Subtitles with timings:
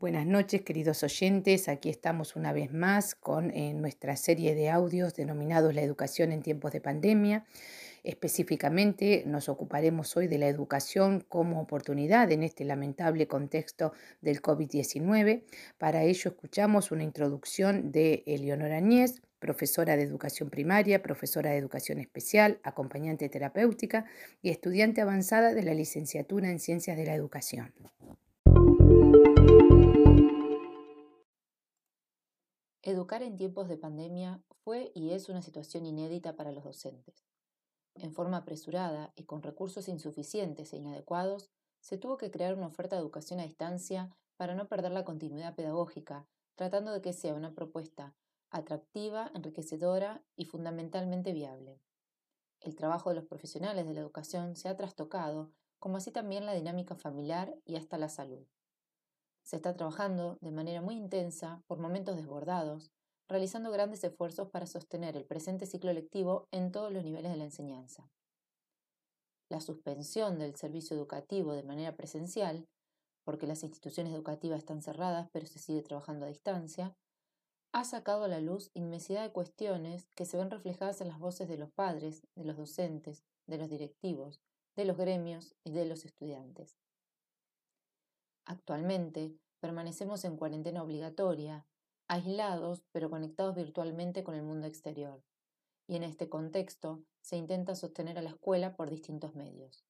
[0.00, 1.68] Buenas noches, queridos oyentes.
[1.68, 6.40] Aquí estamos una vez más con eh, nuestra serie de audios denominados La educación en
[6.40, 7.44] tiempos de pandemia.
[8.02, 13.92] Específicamente nos ocuparemos hoy de la educación como oportunidad en este lamentable contexto
[14.22, 15.42] del COVID-19.
[15.76, 21.98] Para ello escuchamos una introducción de Eleonora Añez, profesora de educación primaria, profesora de educación
[21.98, 24.06] especial, acompañante terapéutica
[24.40, 27.74] y estudiante avanzada de la licenciatura en Ciencias de la Educación.
[32.82, 37.26] Educar en tiempos de pandemia fue y es una situación inédita para los docentes.
[37.94, 42.96] En forma apresurada y con recursos insuficientes e inadecuados, se tuvo que crear una oferta
[42.96, 47.52] de educación a distancia para no perder la continuidad pedagógica, tratando de que sea una
[47.52, 48.14] propuesta
[48.50, 51.82] atractiva, enriquecedora y fundamentalmente viable.
[52.60, 56.54] El trabajo de los profesionales de la educación se ha trastocado, como así también la
[56.54, 58.46] dinámica familiar y hasta la salud.
[59.42, 62.90] Se está trabajando de manera muy intensa, por momentos desbordados,
[63.28, 67.44] realizando grandes esfuerzos para sostener el presente ciclo lectivo en todos los niveles de la
[67.44, 68.10] enseñanza.
[69.48, 72.68] La suspensión del servicio educativo de manera presencial,
[73.24, 76.96] porque las instituciones educativas están cerradas pero se sigue trabajando a distancia,
[77.72, 81.48] ha sacado a la luz inmensidad de cuestiones que se ven reflejadas en las voces
[81.48, 84.40] de los padres, de los docentes, de los directivos,
[84.74, 86.78] de los gremios y de los estudiantes.
[88.50, 91.68] Actualmente, permanecemos en cuarentena obligatoria,
[92.08, 95.22] aislados pero conectados virtualmente con el mundo exterior,
[95.86, 99.86] y en este contexto se intenta sostener a la escuela por distintos medios.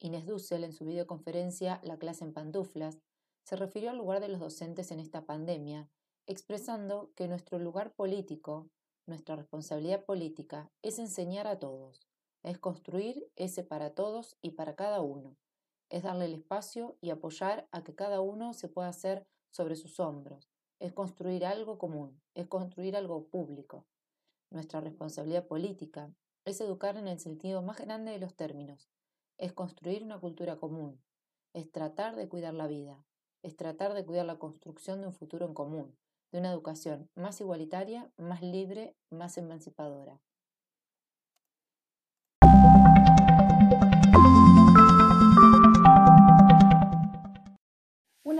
[0.00, 2.98] Inés Dussel, en su videoconferencia La clase en pantuflas,
[3.44, 5.88] se refirió al lugar de los docentes en esta pandemia,
[6.26, 8.68] expresando que nuestro lugar político,
[9.06, 12.08] nuestra responsabilidad política, es enseñar a todos,
[12.42, 15.36] es construir ese para todos y para cada uno,
[15.90, 20.00] es darle el espacio y apoyar a que cada uno se pueda hacer sobre sus
[20.00, 23.86] hombros, es construir algo común, es construir algo público.
[24.50, 26.12] Nuestra responsabilidad política
[26.44, 28.88] es educar en el sentido más grande de los términos,
[29.38, 31.02] es construir una cultura común,
[31.52, 33.04] es tratar de cuidar la vida,
[33.42, 35.96] es tratar de cuidar la construcción de un futuro en común,
[36.32, 40.20] de una educación más igualitaria, más libre, más emancipadora.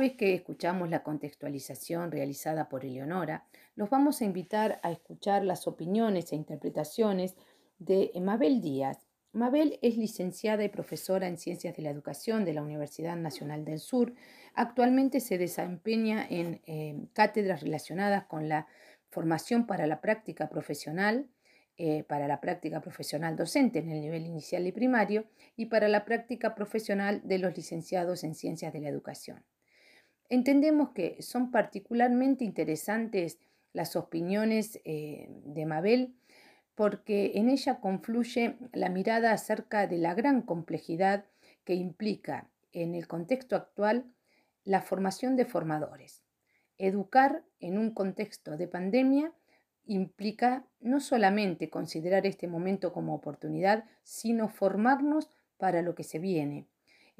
[0.00, 3.44] Vez que escuchamos la contextualización realizada por Eleonora,
[3.76, 7.36] los vamos a invitar a escuchar las opiniones e interpretaciones
[7.78, 9.06] de Mabel Díaz.
[9.32, 13.78] Mabel es licenciada y profesora en Ciencias de la Educación de la Universidad Nacional del
[13.78, 14.14] Sur.
[14.54, 18.66] Actualmente se desempeña en eh, cátedras relacionadas con la
[19.10, 21.28] formación para la práctica profesional,
[21.76, 26.06] eh, para la práctica profesional docente en el nivel inicial y primario y para la
[26.06, 29.44] práctica profesional de los licenciados en Ciencias de la Educación.
[30.30, 33.40] Entendemos que son particularmente interesantes
[33.72, 36.14] las opiniones eh, de Mabel
[36.76, 41.26] porque en ella confluye la mirada acerca de la gran complejidad
[41.64, 44.06] que implica en el contexto actual
[44.64, 46.22] la formación de formadores.
[46.78, 49.32] Educar en un contexto de pandemia
[49.84, 56.66] implica no solamente considerar este momento como oportunidad, sino formarnos para lo que se viene,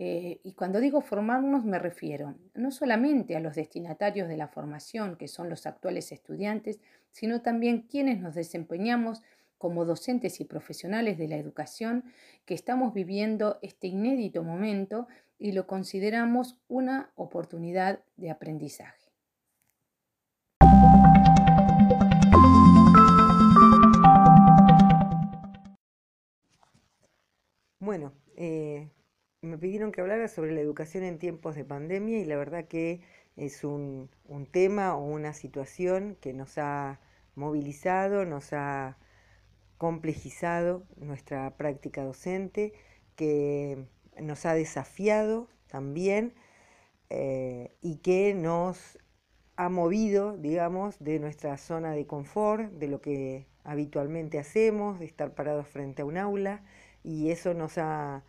[0.03, 5.17] eh, y cuando digo formarnos me refiero no solamente a los destinatarios de la formación,
[5.17, 6.81] que son los actuales estudiantes,
[7.11, 9.21] sino también quienes nos desempeñamos
[9.59, 12.05] como docentes y profesionales de la educación,
[12.47, 15.07] que estamos viviendo este inédito momento
[15.39, 19.13] y lo consideramos una oportunidad de aprendizaje.
[27.81, 28.89] Bueno, eh,
[29.43, 33.01] me pidieron que hablara sobre la educación en tiempos de pandemia y la verdad que
[33.37, 34.11] es un,
[34.51, 37.01] tema o una situación que nos ha
[37.35, 38.99] movilizado, nos ha
[39.79, 42.75] complejizado nuestra práctica docente,
[43.17, 43.87] que
[44.21, 46.35] nos ha desafiado también
[47.09, 48.99] eh, y que nos
[49.57, 55.35] ha movido, digamos, de nuestra zona de confort, de lo que habitualmente hacemos, de estar
[55.35, 56.63] parados frente a un aula,
[57.03, 58.23] y eso nos ha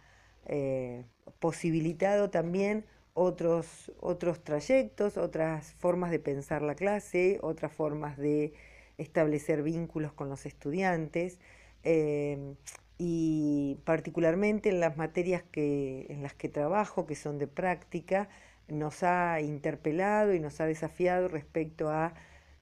[0.46, 1.06] eh,
[1.40, 8.54] posibilitado también otros, otros trayectos, otras formas de pensar la clase, otras formas de
[8.98, 11.40] establecer vínculos con los estudiantes
[11.84, 12.56] eh,
[12.98, 18.30] y particularmente en las materias que, en las que trabajo, que son de práctica,
[18.68, 22.14] nos ha interpelado y nos ha desafiado respecto a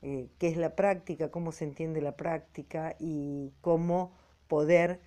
[0.01, 4.13] eh, qué es la práctica, cómo se entiende la práctica y cómo
[4.47, 5.01] poder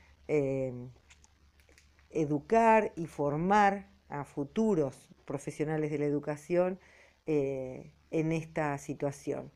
[2.13, 6.79] educar y formar a futuros profesionales de la educación
[7.27, 9.51] eh, en esta situación.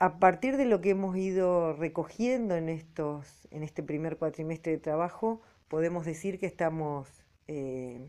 [0.00, 4.78] A partir de lo que hemos ido recogiendo en, estos, en este primer cuatrimestre de
[4.78, 8.08] trabajo, podemos decir que estamos eh,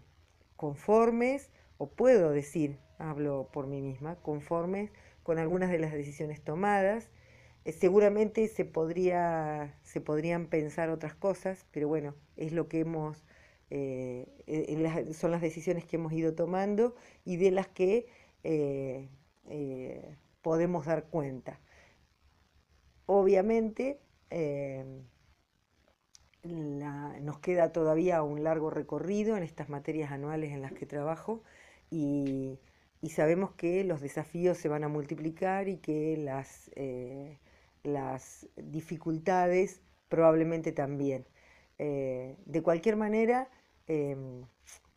[0.56, 4.92] conformes, o puedo decir, hablo por mí misma, conformes
[5.24, 7.10] con algunas de las decisiones tomadas.
[7.70, 13.24] Eh, seguramente se, podría, se podrían pensar otras cosas, pero bueno, es lo que hemos,
[13.70, 16.96] eh, son las decisiones que hemos ido tomando
[17.26, 18.08] y de las que
[20.42, 21.60] podemos dar cuenta.
[23.06, 24.00] Obviamente,
[26.44, 31.44] nos queda todavía un largo recorrido en estas materias anuales en las que trabajo
[31.92, 32.60] y,
[33.10, 37.40] sabemos que los desafíos se van a multiplicar y que las, eh,
[37.84, 41.26] las dificultades probablemente también.
[41.78, 43.50] Eh, de cualquier manera,
[43.88, 44.46] em,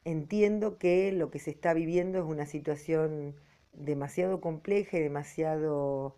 [0.04, 3.36] entiendo que lo que se está viviendo es una situación
[3.72, 6.16] demasiado compleja y demasiado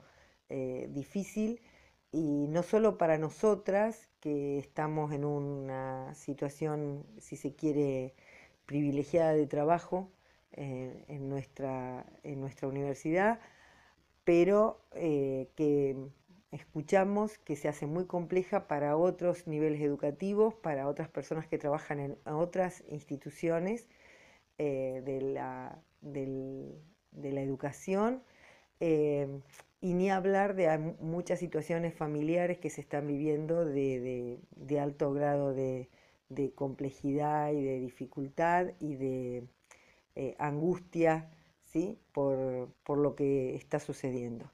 [0.49, 1.61] eh, difícil
[2.12, 8.14] y no solo para nosotras, que estamos en una situación, si se quiere,
[8.67, 10.10] privilegiada de trabajo
[10.52, 13.40] eh, en, nuestra, en nuestra universidad,
[14.25, 16.08] pero que
[16.54, 22.00] escuchamos que se hace muy compleja para otros niveles educativos, para otras personas que trabajan
[22.00, 23.88] en otras instituciones
[24.58, 28.22] eh, de, la, de la educación
[29.84, 34.40] y ni hablar de muchas situaciones familiares que se están viviendo de,
[34.80, 35.90] alto grado de,
[36.54, 39.44] complejidad y de dificultad y de
[40.16, 41.30] eh, angustia
[41.60, 41.98] ¿sí?
[42.12, 44.50] por, lo que está sucediendo.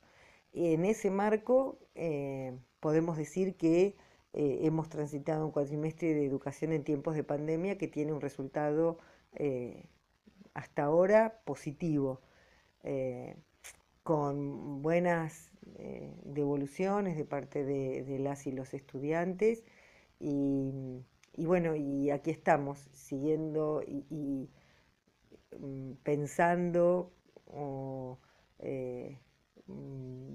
[0.53, 3.97] En ese marco eh, podemos decir que
[4.33, 8.99] eh, hemos transitado un cuatrimestre de educación en tiempos de pandemia que tiene un resultado
[10.55, 12.21] hasta ahora positivo
[14.03, 19.63] con buenas eh, devoluciones de parte de, las y los estudiantes.
[20.19, 21.05] Y,
[21.37, 24.51] bueno, y aquí estamos, siguiendo y,
[25.59, 27.13] mm, pensando
[27.47, 28.30] o eh,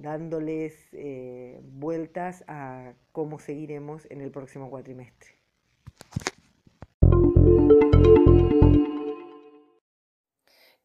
[0.05, 5.31] dándoles eh, vueltas a cómo seguiremos en el próximo cuatrimestre.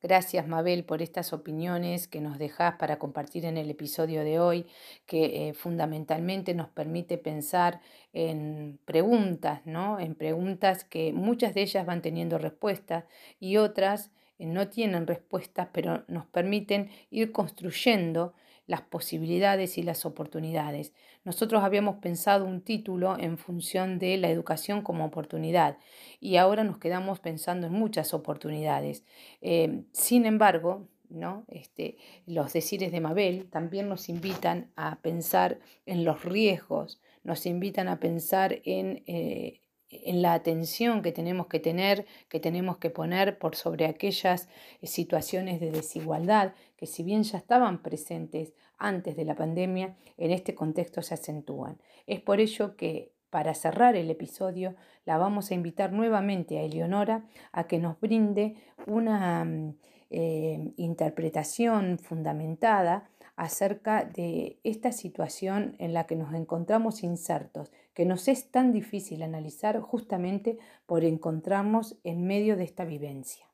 [0.03, 4.67] Gracias, Mabel, por estas opiniones que nos dejas para compartir en el episodio de hoy,
[5.05, 7.83] que eh, fundamentalmente nos permite pensar
[8.15, 10.01] en preguntas, ¿no?
[10.01, 13.07] En preguntas que muchas de ellas van teniendo respuesta
[13.39, 18.33] y otras eh, no tienen respuestas, pero nos permiten ir construyendo
[18.71, 20.93] las posibilidades y las oportunidades.
[21.25, 25.77] Nosotros habíamos pensado un título en función de la educación como oportunidad
[26.21, 29.03] y ahora nos quedamos pensando en muchas oportunidades.
[29.41, 31.45] Eh, sin embargo, ¿no?
[31.49, 31.97] Este,
[32.27, 37.99] los decires de Mabel también nos invitan a pensar en los riesgos, nos invitan a
[37.99, 43.57] pensar en eh, en la atención que tenemos que tener, que tenemos que poner por
[43.57, 44.49] sobre aquellas
[44.81, 50.31] eh, situaciones de desigualdad que si bien ya estaban presentes antes de la pandemia, en
[50.31, 51.79] este contexto se acentúan.
[52.07, 57.25] Es por ello que para cerrar el episodio la vamos a invitar nuevamente a Eleonora
[57.53, 58.55] a que nos brinde
[58.87, 59.75] una mm,
[60.11, 63.09] eh, interpretación fundamentada
[63.41, 69.23] acerca de esta situación en la que nos encontramos insertos, que nos es tan difícil
[69.23, 73.47] analizar justamente por encontrarnos en medio de esta vivencia.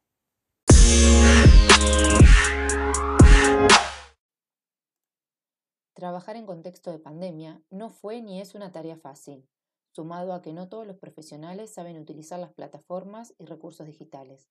[5.94, 9.48] Trabajar en contexto de pandemia no fue ni es una tarea fácil,
[9.94, 14.50] sumado a que no todos los profesionales saben utilizar las plataformas y recursos digitales.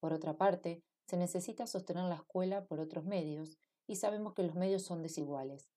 [0.00, 3.58] Por otra parte, se necesita sostener la escuela por otros medios
[3.90, 5.68] y sabemos que los medios son desiguales.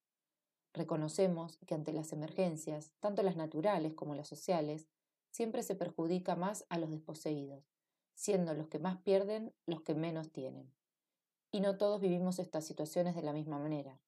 [0.72, 4.88] Reconocemos que ante las emergencias, tanto las naturales como las sociales,
[5.32, 7.72] siempre se perjudica más a los desposeídos,
[8.14, 10.72] siendo los que más pierden los que menos tienen.
[11.50, 14.00] Y no todos vivimos estas situaciones de la misma manera.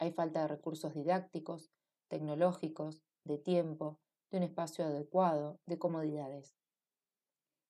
[0.00, 1.70] Hay falta de recursos didácticos,
[2.08, 4.00] tecnológicos, de tiempo,
[4.32, 6.56] de un espacio adecuado, de comodidades.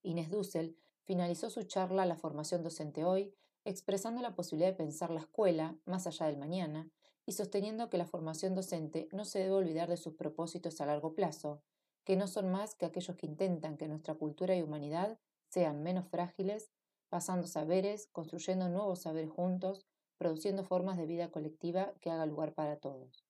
[0.03, 3.35] Inés Dussel finalizó su charla La formación docente hoy
[3.65, 6.91] expresando la posibilidad de pensar la escuela más allá del mañana
[7.27, 11.15] y sosteniendo que la formación docente no se debe olvidar de sus propósitos a largo
[11.15, 11.63] plazo,
[12.05, 15.19] que no son más que aquellos que intentan que nuestra cultura y humanidad
[15.49, 16.71] sean menos frágiles,
[17.09, 19.87] pasando saberes, construyendo nuevos saberes juntos,
[20.19, 23.25] produciendo formas de vida colectiva que haga lugar para todos.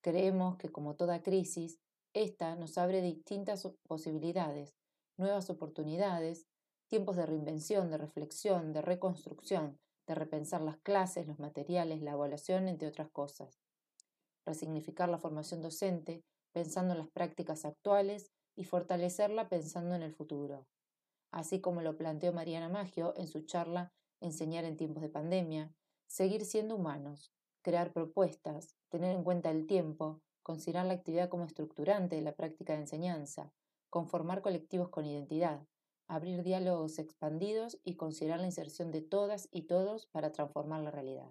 [0.00, 1.80] Creemos que como toda crisis,
[2.14, 4.76] esta nos abre distintas posibilidades,
[5.16, 6.46] nuevas oportunidades
[6.94, 12.68] tiempos de reinvención, de reflexión, de reconstrucción, de repensar las clases, los materiales, la evaluación,
[12.68, 13.58] entre otras cosas.
[14.46, 16.22] Resignificar la formación docente
[16.52, 20.68] pensando en las prácticas actuales y fortalecerla pensando en el futuro.
[21.32, 25.74] Así como lo planteó Mariana Maggio en su charla Enseñar en tiempos de pandemia,
[26.06, 27.32] seguir siendo humanos,
[27.62, 32.74] crear propuestas, tener en cuenta el tiempo, considerar la actividad como estructurante de la práctica
[32.74, 33.52] de enseñanza,
[33.90, 35.66] conformar colectivos con identidad,
[36.08, 41.30] abrir diálogos expandidos y considerar la inserción de todas y todos para transformar la realidad.